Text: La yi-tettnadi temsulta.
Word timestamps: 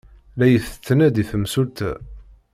La 0.37 0.45
yi-tettnadi 0.47 1.23
temsulta. 1.29 1.91